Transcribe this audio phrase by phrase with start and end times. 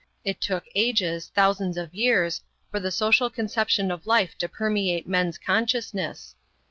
[0.25, 5.37] It took ages, thousands of years, for the social conception of life to permeate men's
[5.37, 6.33] consciousness.